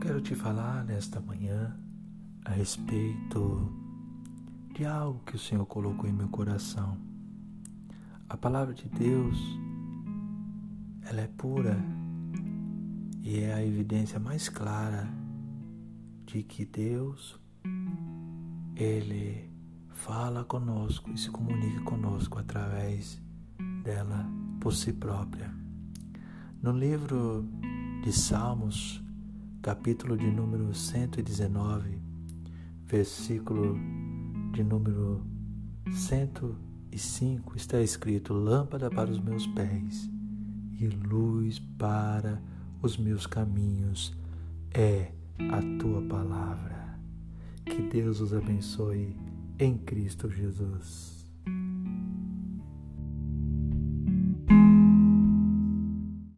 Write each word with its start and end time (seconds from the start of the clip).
quero 0.00 0.18
te 0.18 0.34
falar 0.34 0.82
nesta 0.82 1.20
manhã 1.20 1.76
a 2.46 2.52
respeito 2.52 3.70
de 4.74 4.86
algo 4.86 5.20
que 5.26 5.36
o 5.36 5.38
Senhor 5.38 5.66
colocou 5.66 6.08
em 6.08 6.12
meu 6.12 6.28
coração. 6.28 6.96
A 8.26 8.34
palavra 8.34 8.72
de 8.72 8.88
Deus, 8.88 9.36
ela 11.02 11.20
é 11.20 11.26
pura 11.26 11.76
e 13.22 13.40
é 13.40 13.52
a 13.52 13.62
evidência 13.62 14.18
mais 14.18 14.48
clara 14.48 15.06
de 16.24 16.42
que 16.44 16.64
Deus, 16.64 17.38
Ele 18.74 19.50
fala 19.90 20.44
conosco 20.44 21.10
e 21.10 21.18
se 21.18 21.30
comunica 21.30 21.82
conosco 21.82 22.38
através 22.38 23.20
dela 23.84 24.26
por 24.60 24.72
si 24.72 24.94
própria. 24.94 25.54
No 26.62 26.72
livro 26.72 27.46
de 28.02 28.10
Salmos, 28.14 29.02
capítulo 29.62 30.16
de 30.16 30.26
número 30.26 30.72
119, 30.72 31.98
versículo 32.86 33.76
de 34.52 34.64
número 34.64 35.22
105, 35.92 37.56
está 37.56 37.80
escrito: 37.82 38.32
Lâmpada 38.32 38.90
para 38.90 39.10
os 39.10 39.20
meus 39.20 39.46
pés 39.48 40.08
e 40.78 40.88
luz 40.88 41.58
para 41.78 42.42
os 42.80 42.96
meus 42.96 43.26
caminhos 43.26 44.16
é 44.72 45.12
a 45.50 45.60
tua 45.78 46.00
palavra. 46.02 46.98
Que 47.66 47.82
Deus 47.82 48.20
os 48.20 48.32
abençoe 48.32 49.14
em 49.58 49.76
Cristo 49.76 50.30
Jesus. 50.30 51.19